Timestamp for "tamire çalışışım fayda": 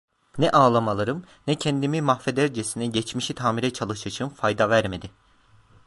3.35-4.69